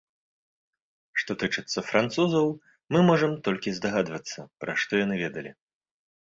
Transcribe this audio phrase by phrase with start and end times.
[1.23, 2.47] Што тычыцца французаў,
[2.97, 5.51] мы можам толькі здагадвацца, пра што яны ведалі.